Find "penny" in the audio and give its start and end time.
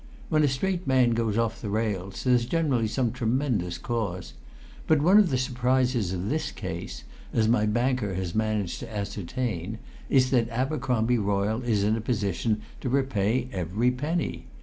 13.91-14.47